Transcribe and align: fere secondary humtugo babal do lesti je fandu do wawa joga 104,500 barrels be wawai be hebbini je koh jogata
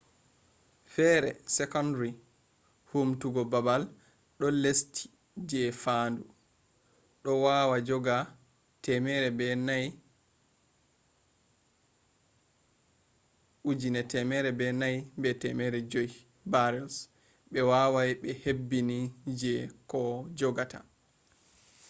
fere 0.93 1.29
secondary 1.57 2.11
humtugo 2.89 3.41
babal 3.51 3.83
do 4.37 4.47
lesti 4.63 5.03
je 5.49 5.61
fandu 5.83 6.23
do 7.23 7.31
wawa 7.45 7.77
joga 7.87 8.17
104,500 13.95 16.11
barrels 16.53 16.95
be 17.51 17.59
wawai 17.71 18.09
be 18.21 18.29
hebbini 18.43 18.99
je 19.39 19.53
koh 19.91 20.15
jogata 20.37 20.79